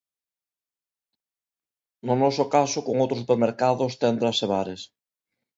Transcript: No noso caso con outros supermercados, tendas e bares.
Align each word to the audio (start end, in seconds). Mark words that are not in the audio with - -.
No 2.07 2.13
noso 2.23 2.45
caso 2.55 2.79
con 2.85 2.95
outros 3.03 3.21
supermercados, 3.23 3.97
tendas 4.01 4.37
e 4.45 4.47
bares. 4.53 4.81